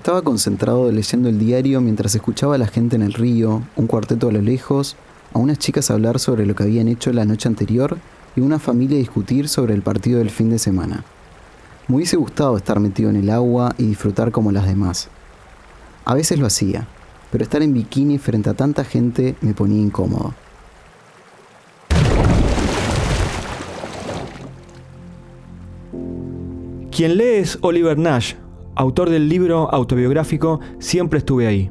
[0.00, 4.30] Estaba concentrado leyendo el diario mientras escuchaba a la gente en el río, un cuarteto
[4.30, 4.96] a lo lejos,
[5.34, 7.98] a unas chicas hablar sobre lo que habían hecho la noche anterior
[8.34, 11.04] y una familia discutir sobre el partido del fin de semana.
[11.86, 15.10] Me hubiese gustado estar metido en el agua y disfrutar como las demás.
[16.06, 16.86] A veces lo hacía,
[17.30, 20.32] pero estar en bikini frente a tanta gente me ponía incómodo.
[26.90, 28.32] Quien lee es Oliver Nash,
[28.80, 31.70] autor del libro autobiográfico Siempre estuve ahí.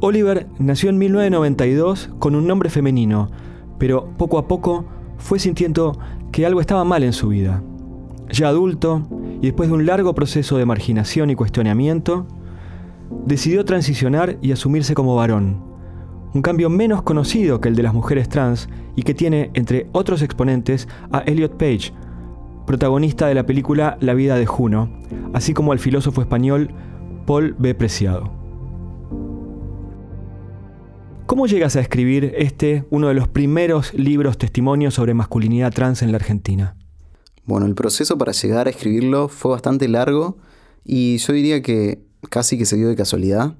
[0.00, 3.30] Oliver nació en 1992 con un nombre femenino,
[3.78, 4.84] pero poco a poco
[5.18, 5.98] fue sintiendo
[6.30, 7.64] que algo estaba mal en su vida.
[8.30, 9.02] Ya adulto,
[9.42, 12.26] y después de un largo proceso de marginación y cuestionamiento,
[13.26, 15.64] decidió transicionar y asumirse como varón.
[16.32, 20.22] Un cambio menos conocido que el de las mujeres trans y que tiene, entre otros
[20.22, 21.92] exponentes, a Elliot Page,
[22.68, 24.92] protagonista de la película La vida de Juno,
[25.32, 26.68] así como al filósofo español
[27.26, 27.74] Paul B.
[27.74, 28.30] Preciado.
[31.24, 36.12] ¿Cómo llegas a escribir este, uno de los primeros libros testimonios sobre masculinidad trans en
[36.12, 36.76] la Argentina?
[37.46, 40.36] Bueno, el proceso para llegar a escribirlo fue bastante largo
[40.84, 43.54] y yo diría que casi que se dio de casualidad.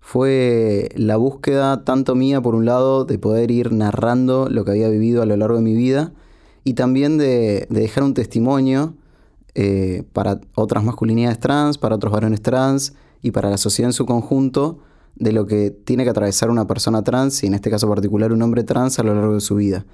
[0.00, 4.88] Fue la búsqueda tanto mía por un lado de poder ir narrando lo que había
[4.88, 6.12] vivido a lo largo de mi vida
[6.64, 8.94] y también de, dejar un testimonio
[9.54, 14.06] eh, para otras masculinidades trans, para otros varones trans y para la sociedad en su
[14.06, 14.78] conjunto
[15.16, 18.42] de lo que tiene que atravesar una persona trans y en este caso particular un
[18.42, 19.84] hombre trans a lo largo de su vida.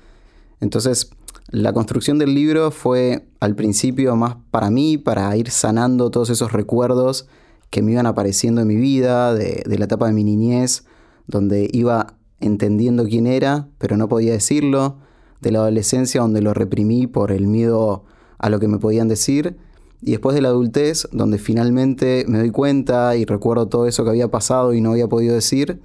[0.60, 1.10] Entonces,
[1.50, 6.53] la construcción del libro fue al principio más para mí, para ir sanando todos esos
[6.53, 7.26] recuerdos
[7.71, 10.84] que me iban apareciendo en mi vida, de, de la etapa de mi niñez,
[11.26, 14.99] donde iba entendiendo quién era, pero no podía decirlo,
[15.41, 18.04] de la adolescencia donde lo reprimí por el miedo
[18.38, 19.56] a lo que me podían decir,
[20.02, 24.10] y después de la adultez, donde finalmente me doy cuenta y recuerdo todo eso que
[24.10, 25.80] había pasado y no había podido decir,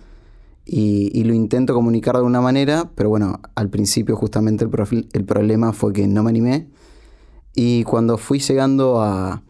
[0.66, 5.74] y, lo intento comunicar de una manera, pero bueno, al principio justamente el, el problema
[5.74, 6.68] fue que no me animé,
[7.56, 9.44] y cuando fui llegando a,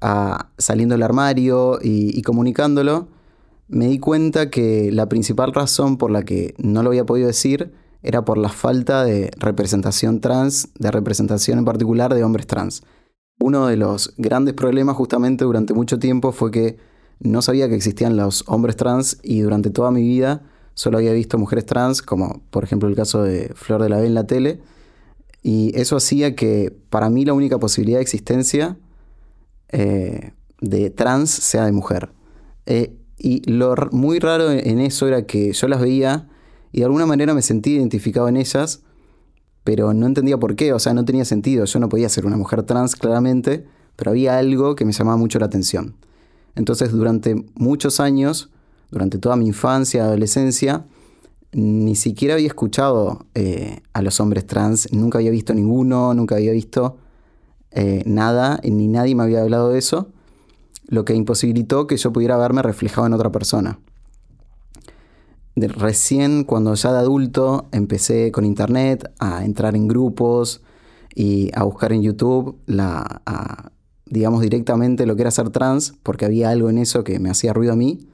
[0.00, 3.08] a saliendo del armario y, y comunicándolo,
[3.68, 7.72] me di cuenta que la principal razón por la que no lo había podido decir
[8.02, 12.82] era por la falta de representación trans, de representación en particular de hombres trans.
[13.40, 16.76] Uno de los grandes problemas justamente durante mucho tiempo fue que
[17.20, 20.42] no sabía que existían los hombres trans y durante toda mi vida
[20.74, 24.06] solo había visto mujeres trans, como por ejemplo el caso de Flor de la B
[24.06, 24.60] en la tele,
[25.42, 28.76] y eso hacía que para mí la única posibilidad de existencia
[29.70, 32.10] eh, de trans sea de mujer.
[32.66, 36.28] Eh, y lo muy raro en eso era que yo las veía
[36.72, 38.82] y de alguna manera me sentí identificado en ellas,
[39.64, 41.64] pero no entendía por qué, o sea, no tenía sentido.
[41.64, 45.38] Yo no podía ser una mujer trans claramente, pero había algo que me llamaba mucho
[45.38, 45.96] la atención.
[46.54, 48.50] Entonces, durante muchos años,
[48.90, 50.86] durante toda mi infancia, adolescencia,
[51.52, 56.52] ni siquiera había escuchado eh, a los hombres trans, nunca había visto ninguno, nunca había
[56.52, 56.98] visto
[57.70, 60.08] eh, nada, ni nadie me había hablado de eso,
[60.86, 63.78] lo que imposibilitó que yo pudiera verme reflejado en otra persona
[65.66, 70.62] recién cuando ya de adulto empecé con internet a entrar en grupos
[71.14, 73.22] y a buscar en YouTube la,
[74.06, 77.52] digamos directamente lo que era ser trans, porque había algo en eso que me hacía
[77.52, 78.06] ruido a mí.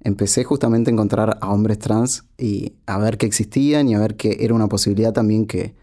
[0.00, 4.16] Empecé justamente a encontrar a hombres trans y a ver que existían y a ver
[4.16, 5.74] que era una posibilidad también que,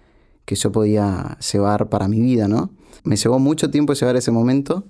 [0.46, 2.72] que yo podía llevar para mi vida, ¿no?
[3.04, 4.86] Me llevó mucho tiempo llegar a ese momento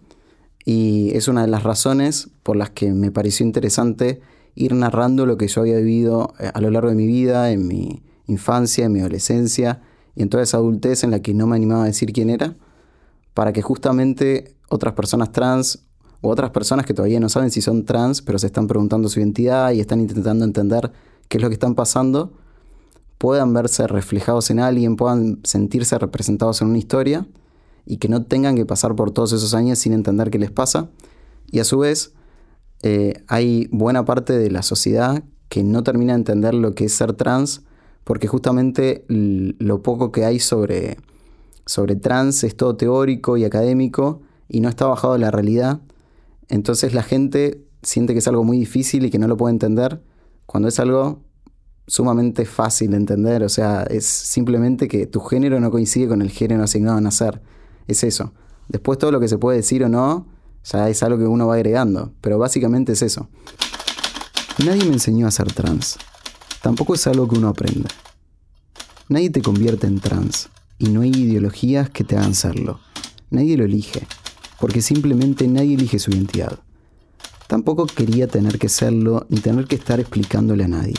[0.66, 4.22] y es una de las razones por las que me pareció interesante
[4.56, 7.68] ir narrando lo que yo había vivido eh, a lo largo de mi vida, en
[7.68, 9.82] mi infancia, en mi adolescencia
[10.16, 12.56] y en toda esa adultez en la que no me animaba a decir quién era,
[13.34, 15.86] para que justamente otras personas trans
[16.22, 19.20] o otras personas que todavía no saben si son trans, pero se están preguntando su
[19.20, 20.92] identidad y están intentando entender
[21.28, 22.34] qué es lo que están pasando,
[23.18, 27.28] puedan verse reflejados en alguien, puedan sentirse representados en una historia
[27.86, 30.90] y que no tengan que pasar por todos esos años sin entender qué les pasa.
[31.52, 32.14] Y a su vez,
[32.84, 36.94] eh, hay buena parte de la sociedad que no termina de entender lo que es
[36.94, 37.64] ser trans
[38.04, 40.98] porque justamente lo poco que hay sobre,
[41.66, 45.82] sobre trans es todo teórico y académico y no está bajado a la realidad.
[46.50, 50.02] Entonces la gente siente que es algo muy difícil y que no lo puede entender,
[50.46, 51.22] cuando es algo
[51.88, 53.44] sumamente fácil de entender.
[53.44, 57.42] O sea, es simplemente que tu género no coincide con el género asignado a nacer.
[57.88, 58.34] Es eso.
[58.68, 60.28] Después todo lo que se puede decir o no,
[60.64, 62.14] ya es algo que uno va agregando.
[62.22, 63.28] Pero básicamente es eso.
[64.66, 65.98] Nadie me enseñó a ser trans.
[66.62, 67.90] Tampoco es algo que uno aprende.
[69.10, 70.50] Nadie te convierte en trans.
[70.78, 72.80] Y no hay ideologías que te hagan serlo.
[73.30, 74.08] Nadie lo elige.
[74.60, 76.60] Porque simplemente nadie elige su identidad.
[77.48, 80.96] Tampoco quería tener que serlo ni tener que estar explicándole a nadie.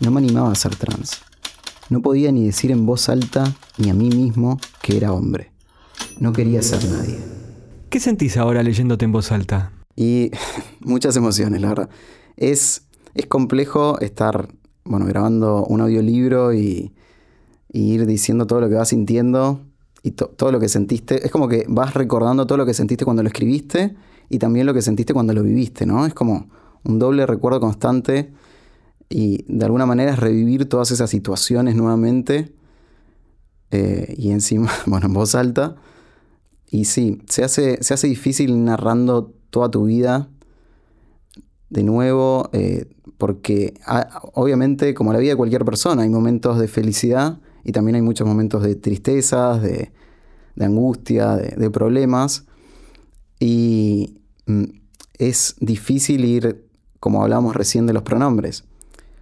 [0.00, 1.18] No me animaba a ser trans.
[1.88, 5.50] No podía ni decir en voz alta ni a mí mismo que era hombre.
[6.20, 7.18] No quería ser nadie.
[7.92, 9.70] ¿Qué sentís ahora leyéndote en voz alta?
[9.94, 10.30] Y
[10.80, 11.90] muchas emociones, la verdad.
[12.38, 14.48] Es, es complejo estar,
[14.82, 16.94] bueno, grabando un audiolibro y,
[17.74, 19.60] ir diciendo todo lo que vas sintiendo
[20.02, 21.26] y todo lo que sentiste.
[21.26, 23.94] Es como que vas recordando todo lo que sentiste cuando lo escribiste
[24.30, 26.06] y también lo que sentiste cuando lo viviste, ¿no?
[26.06, 26.48] Es como
[26.84, 28.32] un doble recuerdo constante
[29.10, 32.54] y de alguna manera es revivir todas esas situaciones nuevamente
[33.70, 35.76] eh, y encima, bueno, en voz alta.
[36.72, 40.30] Y sí, se hace, se hace difícil narrando toda tu vida
[41.68, 42.86] de nuevo, eh,
[43.18, 43.74] porque
[44.32, 48.26] obviamente, como la vida de cualquier persona, hay momentos de felicidad y también hay muchos
[48.26, 49.92] momentos de tristezas, de,
[50.58, 52.46] angustia, de, de, problemas.
[53.38, 54.64] Y mm,
[55.18, 56.70] es difícil ir,
[57.00, 58.64] como hablábamos recién de los pronombres.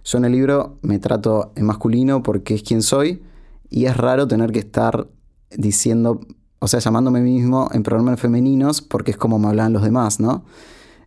[0.05, 3.21] Yo en el libro me trato en masculino porque es quien soy
[3.69, 5.09] y es raro tener que estar
[5.49, 6.21] diciendo,
[6.63, 9.81] o sea, llamándome a mí mismo en pronombres femeninos porque es como me hablan los
[9.81, 10.45] demás, ¿no?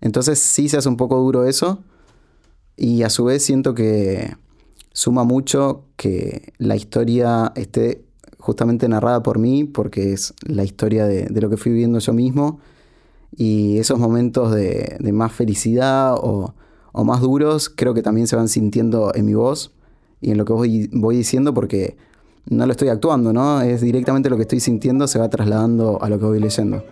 [0.00, 1.78] Entonces sí se hace un poco duro eso
[2.76, 4.36] y a su vez siento que
[4.92, 8.04] suma mucho que la historia esté
[8.38, 12.58] justamente narrada por mí porque es la historia de, lo que fui viviendo yo mismo
[13.36, 16.52] y esos momentos de, más felicidad o
[17.04, 19.72] más duros, creo que también se van sintiendo en mi voz
[20.20, 21.96] y en lo que voy diciendo porque
[22.50, 23.60] no lo estoy actuando, ¿no?
[23.62, 26.84] Es directamente lo que estoy sintiendo, se va trasladando a lo que voy leyendo.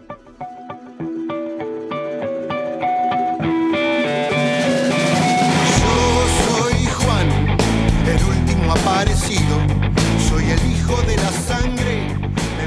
[6.48, 7.28] soy Juan,
[8.06, 9.56] el último aparecido.
[10.28, 12.08] Soy el hijo de la sangre.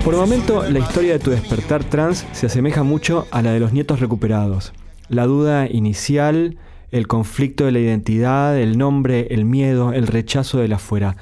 [0.03, 3.59] Por el momento, la historia de tu despertar trans se asemeja mucho a la de
[3.59, 4.73] los nietos recuperados.
[5.09, 6.57] La duda inicial,
[6.91, 11.17] el conflicto de la identidad, el nombre, el miedo, el rechazo del afuera.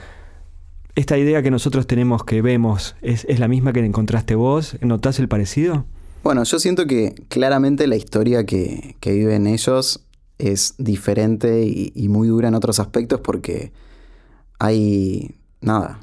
[0.96, 4.78] ¿Esta idea que nosotros tenemos, que vemos, es, la misma que encontraste vos?
[4.82, 5.86] ¿Notás el parecido?
[6.24, 10.06] Bueno, yo siento que claramente la historia que, viven ellos
[10.38, 13.74] es diferente y, muy dura en otros aspectos porque
[14.60, 16.00] hay, nada,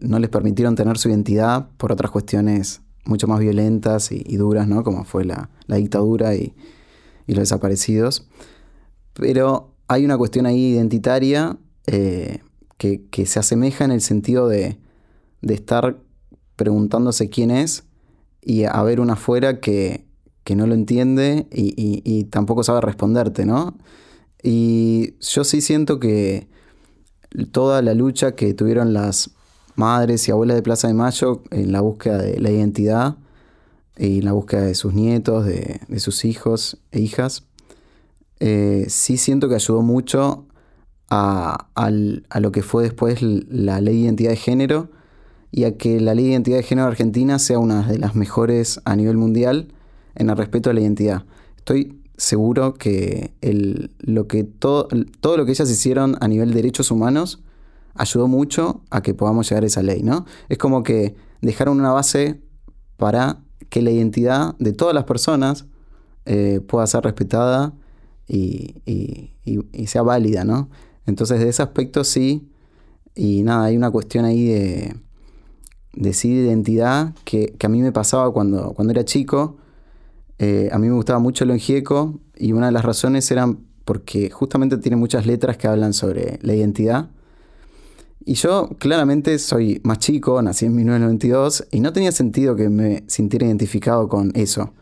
[0.00, 4.82] no les permitieron tener su identidad por otras cuestiones mucho más violentas y, duras, ¿no?
[4.82, 6.54] Como fue la, dictadura y,
[7.28, 8.26] y, los desaparecidos.
[9.12, 11.56] Pero hay una cuestión ahí identitaria
[11.86, 12.40] eh,
[13.10, 14.78] que, se asemeja en el sentido de,
[15.42, 15.98] estar
[16.56, 17.84] preguntándose quién es
[18.40, 20.04] y haber una afuera que,
[20.54, 23.76] no lo entiende y, tampoco sabe responderte, ¿no?
[24.42, 26.48] Y yo sí siento que
[27.52, 29.30] toda la lucha que tuvieron las
[29.76, 33.16] madres y abuelas de Plaza de Mayo en la búsqueda de la identidad
[33.96, 37.44] y en la búsqueda de sus nietos, de sus hijos e hijas,
[38.40, 40.46] eh, sí siento que ayudó mucho
[41.14, 41.90] a,
[42.40, 44.90] lo que fue después la ley de identidad de género
[45.50, 48.80] y a que la ley de identidad de género argentina sea una de las mejores
[48.86, 49.68] a nivel mundial
[50.14, 51.24] en el respeto a la identidad.
[51.58, 53.34] Estoy seguro que,
[54.00, 54.88] lo que todo,
[55.20, 57.42] todo lo que ellas hicieron a nivel de derechos humanos
[57.94, 60.24] ayudó mucho a que podamos llegar a esa ley, ¿no?
[60.48, 62.40] Es como que dejaron una base
[62.96, 65.66] para que la identidad de todas las personas
[66.24, 67.74] eh, pueda ser respetada
[68.26, 68.76] y,
[69.86, 70.70] sea válida, ¿no?
[71.06, 72.48] Entonces, de ese aspecto sí,
[73.14, 74.96] y nada, hay una cuestión ahí de,
[75.94, 79.56] de sí de identidad que, a mí me pasaba cuando, cuando era chico.
[80.38, 84.30] Eh, a mí me gustaba mucho lo engieco y una de las razones eran porque
[84.30, 87.10] justamente tiene muchas letras que hablan sobre la identidad.
[88.24, 93.04] Y yo claramente soy más chico, nací en 1992 y no tenía sentido que me
[93.08, 94.72] sintiera identificado con eso.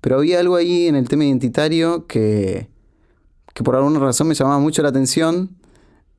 [0.00, 2.68] Pero había algo ahí en el tema identitario que,
[3.58, 5.56] que por alguna razón me llamaba mucho la atención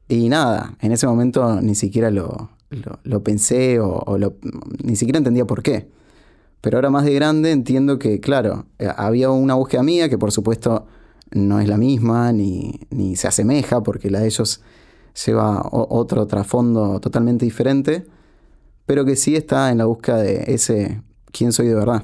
[0.09, 2.49] y nada, en ese momento ni siquiera lo,
[3.03, 4.17] lo, pensé o,
[4.83, 5.89] ni siquiera entendía por qué.
[6.59, 10.33] Pero ahora más de grande entiendo que, claro, eh, había una búsqueda mía que por
[10.33, 10.85] supuesto
[11.31, 14.61] no es la misma ni, ni se asemeja porque la de ellos
[15.25, 18.05] lleva otro trasfondo totalmente diferente,
[18.85, 22.03] pero que sí está en la búsqueda de ese quién soy de verdad.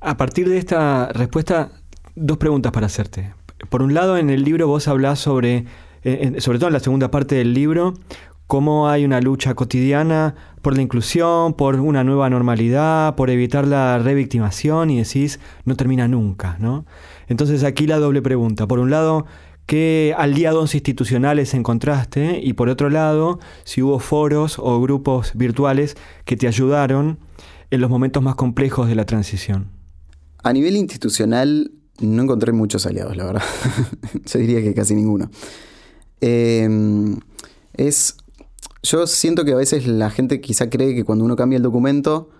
[0.00, 1.70] A partir de esta respuesta,
[2.16, 3.34] dos preguntas para hacerte.
[3.68, 5.66] Por un lado, en el libro vos hablás sobre,
[6.02, 7.94] eh, sobre todo en la segunda parte del libro,
[8.50, 14.00] cómo hay una lucha cotidiana por la inclusión, por una nueva normalidad, por evitar la
[14.00, 16.84] revictimación y decís, no termina nunca, ¿no?
[17.28, 18.66] Entonces aquí la doble pregunta.
[18.66, 19.24] Por un lado,
[19.66, 22.40] ¿qué aliados institucionales encontraste?
[22.42, 27.20] Y por otro lado, si hubo foros o grupos virtuales que te ayudaron
[27.70, 29.68] en los momentos más complejos de la transición.
[30.42, 31.70] A nivel institucional
[32.00, 33.42] no encontré muchos aliados, la verdad.
[34.26, 35.30] Yo diría que casi ninguno.
[36.20, 37.18] Em,
[37.74, 38.16] es.
[38.82, 42.30] Yo siento que a veces la gente quizá cree que cuando uno cambia el documento,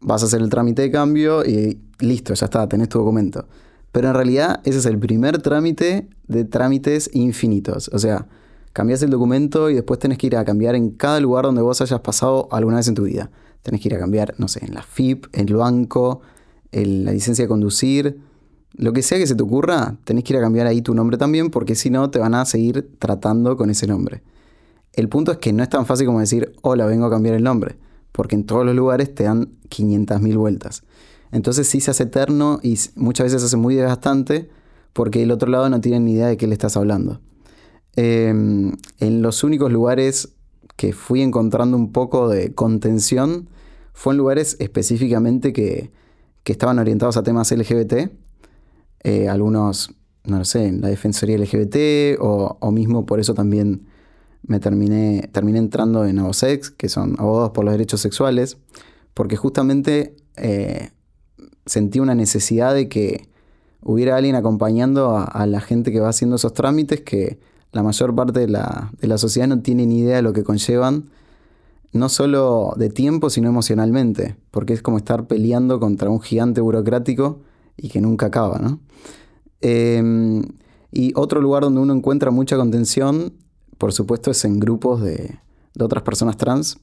[0.00, 3.46] vas a hacer el trámite de cambio y listo, ya está, tenés tu documento.
[3.92, 7.90] Pero en realidad ese es el primer trámite de trámites infinitos.
[7.92, 8.26] O sea,
[8.72, 11.80] cambias el documento y después tenés que ir a cambiar en cada lugar donde vos
[11.80, 13.30] hayas pasado alguna vez en tu vida.
[13.62, 16.22] Tenés que ir a cambiar, no sé, en la FIP, en el banco,
[16.72, 18.20] en la licencia de conducir.
[18.80, 21.18] Lo que sea que se te ocurra, tenés que ir a cambiar ahí tu nombre
[21.18, 24.22] también porque si no te van a seguir tratando con ese nombre.
[24.94, 27.42] El punto es que no es tan fácil como decir, hola, vengo a cambiar el
[27.42, 27.76] nombre,
[28.10, 30.82] porque en todos los lugares te dan 500.000 vueltas.
[31.30, 34.48] Entonces sí se hace eterno y muchas veces se hace muy desgastante
[34.94, 37.20] porque el otro lado no tiene ni idea de qué le estás hablando.
[37.96, 40.30] Em, en los únicos lugares
[40.76, 43.50] que fui encontrando un poco de contención
[43.92, 45.90] fue en lugares específicamente que,
[46.46, 48.10] estaban orientados a temas LGBT.
[49.02, 53.86] Eh, algunos, no lo sé, en la Defensoría LGBT o, mismo por eso también
[54.46, 58.58] me terminé, terminé entrando en Abosex, que son abogados por los derechos sexuales,
[59.14, 60.90] porque justamente eh,
[61.66, 63.28] sentí una necesidad de que
[63.82, 67.38] hubiera alguien acompañando a, la gente que va haciendo esos trámites que
[67.72, 71.10] la mayor parte de la, sociedad no tiene ni idea de lo que conllevan,
[71.92, 77.40] no solo de tiempo, sino emocionalmente, porque es como estar peleando contra un gigante burocrático
[77.80, 78.80] y que nunca acaba, ¿no?
[79.60, 80.42] Em,
[80.92, 83.32] y otro lugar donde uno encuentra mucha contención,
[83.78, 85.38] por supuesto, es en grupos de,
[85.78, 86.78] otras personas trans.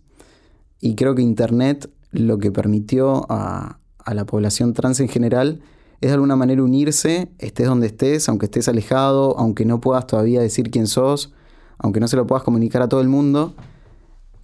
[0.82, 3.80] Y creo que Internet lo que permitió a,
[4.12, 5.60] la población trans en general
[6.00, 10.40] es de alguna manera unirse, estés donde estés, aunque estés alejado, aunque no puedas todavía
[10.40, 11.34] decir quién sos,
[11.78, 13.54] aunque no se lo puedas comunicar a todo el mundo.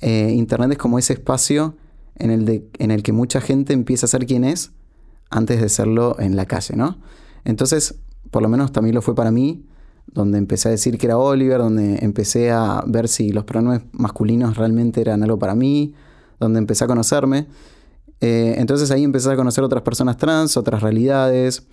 [0.01, 1.75] Eh, Internet es como ese espacio
[2.15, 4.71] en el, en el que mucha gente empieza a ser quien es
[5.33, 6.97] antes de serlo en la calle, ¿no?
[7.43, 7.95] Entonces,
[8.31, 9.65] por lo menos también lo fue para mí,
[10.07, 14.57] donde empecé a decir que era Oliver, donde empecé a ver si los pronombres masculinos
[14.57, 15.93] realmente eran algo para mí,
[16.39, 17.47] donde empecé a conocerme.
[18.21, 21.63] Eh, entonces ahí empezás a conocer otras personas trans, otras realidades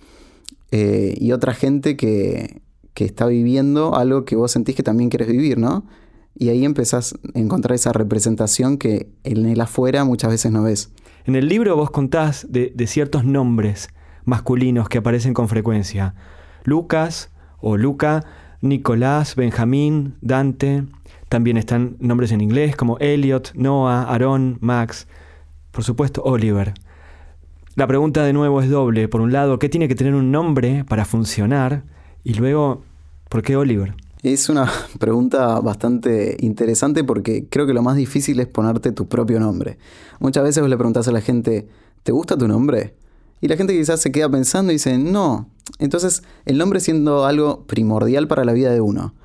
[0.71, 2.61] eh, y otra gente que,
[2.95, 5.87] está viviendo algo que vos sentís que también quieres vivir, ¿no?
[6.35, 10.91] Y ahí empezás a encontrar esa representación que en el afuera muchas veces no ves.
[11.25, 13.89] En el libro vos contás de, ciertos nombres
[14.25, 16.15] masculinos que aparecen con frecuencia.
[16.63, 18.23] Lucas o Luca,
[18.61, 20.85] Nicolás, Benjamín, Dante.
[21.29, 25.07] También están nombres en inglés como Elliot, Noah, Aaron, Max
[25.71, 26.73] por supuesto, Oliver.
[27.75, 29.07] La pregunta de nuevo es doble.
[29.07, 31.83] Por un lado, ¿qué tiene que tener un nombre para funcionar?
[32.23, 32.83] Y luego,
[33.29, 33.95] ¿por qué Oliver?
[34.23, 39.39] Es una pregunta bastante interesante porque creo que lo más difícil es ponerte tu propio
[39.39, 39.77] nombre.
[40.19, 41.67] Muchas veces vos le preguntás a la gente,
[42.03, 42.95] ¿te gusta tu nombre?
[43.41, 45.49] Y la gente quizás se queda pensando y dice, no.
[45.79, 49.15] Entonces, el nombre siendo algo primordial para la vida de uno.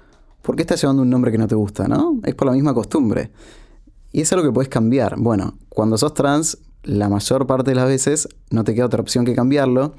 [0.41, 2.19] ¿Por qué estás llevando un nombre que no te gusta, no?
[2.25, 3.31] Es por la misma costumbre.
[4.13, 5.17] Y es algo que puedes cambiar.
[5.19, 9.27] Bueno, cuando sos trans, la mayor parte de las veces no te queda otra opción
[9.27, 9.93] que cambiarlo.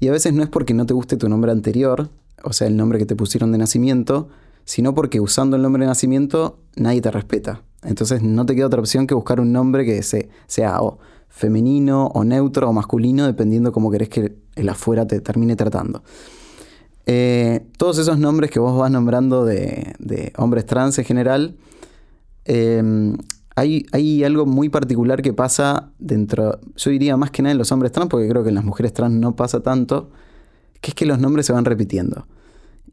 [0.00, 2.08] Y a veces no es porque no te guste tu nombre anterior,
[2.46, 4.28] o sea, el nombre que te pusieron de nacimiento,
[4.64, 7.62] sino porque usando el nombre de nacimiento nadie te respeta.
[7.82, 10.98] Entonces no te queda otra opción que buscar un nombre que sea o
[11.28, 16.02] femenino o neutro o masculino, dependiendo cómo querés que el afuera te termine tratando.
[17.04, 21.56] Eh, todos esos nombres que vos vas nombrando de, hombres trans en general,
[22.46, 23.16] Em,
[23.56, 27.90] hay, algo muy particular que pasa dentro, yo diría más que nada en los hombres
[27.90, 30.10] trans, porque creo que en las mujeres trans no pasa tanto,
[30.80, 32.26] que es que los nombres se van repitiendo.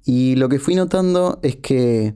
[0.05, 2.15] Y lo que fui notando es que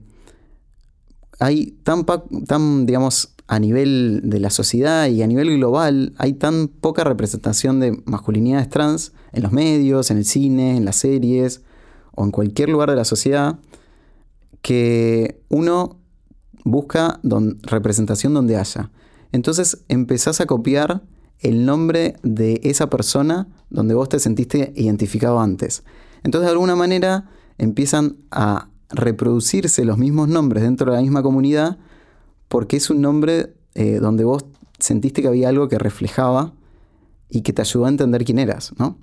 [1.39, 2.05] hay tan,
[2.47, 7.79] tan, digamos, a nivel de la sociedad y a nivel global, hay tan poca representación
[7.79, 11.61] de masculinidades trans en los medios, en el cine, en las series
[12.13, 13.59] o en cualquier lugar de la sociedad,
[14.61, 16.01] que uno
[16.65, 17.21] busca
[17.63, 18.91] representación donde haya.
[19.31, 21.03] Entonces empezás a copiar
[21.39, 25.83] el nombre de esa persona donde vos te sentiste identificado antes.
[26.23, 31.77] Entonces de alguna manera empiezan a reproducirse los mismos nombres dentro de la misma comunidad
[32.47, 34.45] porque es un nombre eh, donde vos
[34.79, 36.53] sentiste que había algo que reflejaba
[37.29, 38.97] y que te ayudó a entender quién eras, ¿no?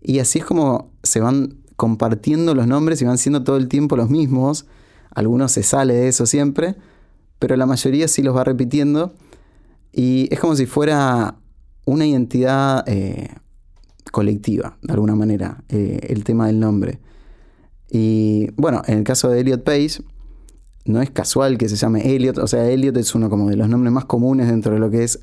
[0.00, 3.96] Y así es como se van compartiendo los nombres y van siendo todo el tiempo
[3.96, 4.66] los mismos.
[5.10, 6.76] Algunos se sale de eso siempre,
[7.38, 9.14] pero la mayoría sí los va repitiendo.
[9.98, 11.34] Y es como si fuera
[11.84, 13.30] una identidad eh,
[14.12, 17.00] colectiva, de alguna manera, eh, el tema del nombre.
[17.90, 20.00] Y bueno, en el caso de Elliot Page,
[20.84, 23.68] no es casual que se llame Elliot, o sea, Elliot es uno como de los
[23.68, 25.18] nombres más comunes dentro de lo que es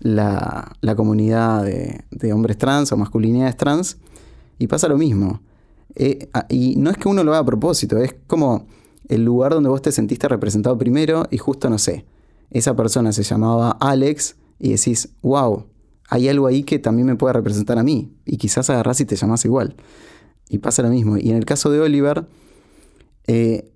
[0.00, 3.96] la, comunidad de, hombres trans o masculinidades trans,
[4.58, 5.40] y pasa lo mismo.
[5.94, 8.66] Eh, ah, y no es que uno lo haga a propósito, es como
[9.08, 12.04] el lugar donde vos te sentiste representado primero y justo, no sé,
[12.50, 15.66] esa persona se llamaba Alex y decís, wow,
[16.08, 19.16] hay algo ahí que también me puede representar a mí, y quizás agarrás y te
[19.16, 19.76] llamás igual.
[20.48, 21.18] Y pasa lo mismo.
[21.18, 22.26] Y en el caso de Oliver,
[23.26, 23.70] eh,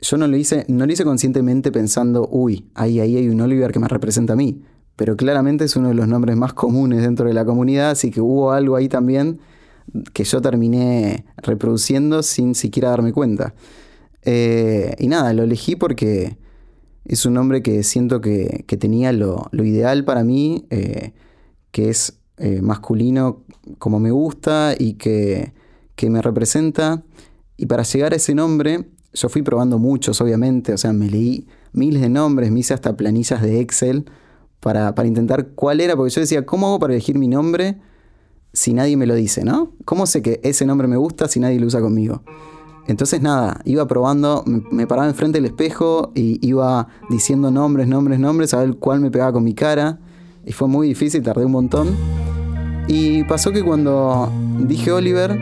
[0.00, 3.72] yo no lo hice, no lo hice conscientemente pensando, uy, ahí, ahí hay un Oliver
[3.72, 4.62] que me representa a mí.
[4.94, 8.20] Pero claramente es uno de los nombres más comunes dentro de la comunidad, así que
[8.20, 9.40] hubo algo ahí también
[10.12, 13.54] que yo terminé reproduciendo sin siquiera darme cuenta.
[14.22, 16.36] Eh, y nada, lo elegí porque
[17.04, 21.12] es un nombre que siento que, tenía lo, ideal para mí, eh,
[21.70, 23.42] que es eh, masculino
[23.78, 25.52] como me gusta y que,
[25.94, 27.02] que me representa.
[27.56, 31.46] Y para llegar a ese nombre yo fui probando muchos, obviamente, o sea, me leí
[31.72, 34.06] miles de nombres, me hice hasta planillas de Excel
[34.60, 37.80] para, intentar cuál era, porque yo decía, ¿cómo hago para elegir mi nombre
[38.52, 39.72] si nadie me lo dice, ¿no?
[39.84, 42.22] ¿Cómo sé que ese nombre me gusta si nadie lo usa conmigo?
[42.86, 48.54] Entonces nada, iba probando, me, paraba enfrente del espejo y iba diciendo nombres, nombres, nombres,
[48.54, 50.00] a ver cuál me pegaba con mi cara.
[50.44, 51.88] Y fue muy difícil, tardé un montón.
[52.88, 55.38] Y pasó que cuando dije Oliver,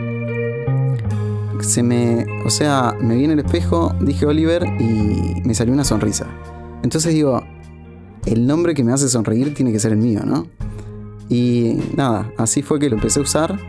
[1.61, 5.83] se me, o sea, me vi en el espejo, dije Oliver y me salió una
[5.83, 6.27] sonrisa.
[6.83, 7.41] Entonces digo,
[8.25, 10.47] el nombre que me hace sonreír tiene que ser el mío, ¿no?
[11.29, 13.59] Y nada, así fue que lo empecé a usar.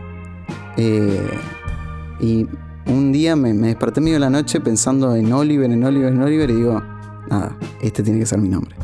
[0.77, 1.39] Eh,
[2.19, 2.47] y
[2.87, 6.21] un día me, me desperté medio de la noche pensando en Oliver, en Oliver, en
[6.21, 6.81] Oliver y digo,
[7.29, 8.75] nada, este tiene que ser mi nombre.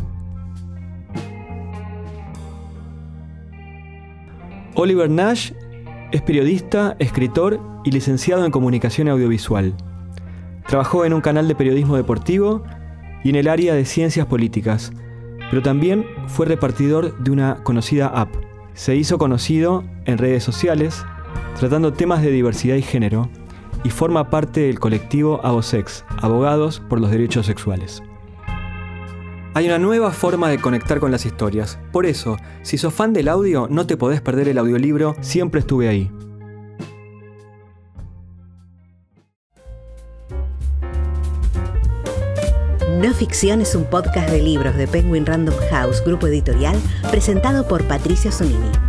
[4.75, 5.51] Oliver Nash
[6.11, 9.75] es periodista, escritor y licenciado en comunicación audiovisual.
[10.67, 12.63] Trabajó en un canal de periodismo deportivo
[13.23, 14.93] y en el área de ciencias políticas,
[15.49, 18.29] pero también fue repartidor de una conocida app.
[18.73, 21.03] Se hizo conocido en redes sociales
[21.59, 23.29] tratando temas de diversidad y género
[23.83, 28.03] y forma parte del colectivo Abosex, Abogados por los Derechos Sexuales.
[29.53, 31.79] Hay una nueva forma de conectar con las historias.
[31.91, 35.87] Por eso, si sos fan del audio, no te podés perder el audiolibro Siempre estuve
[35.87, 36.11] ahí.
[42.99, 46.77] No Ficción es un podcast de libros de Penguin Random House, grupo editorial,
[47.09, 48.88] presentado por Patricio Sonini.